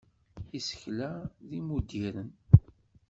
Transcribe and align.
Isekla 0.57 1.09
d 1.47 1.49
imuddiren. 1.59 2.31